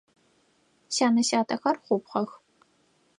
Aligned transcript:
Сянэ-сятэхэр 0.95 1.75
хъупхъэх. 1.83 2.31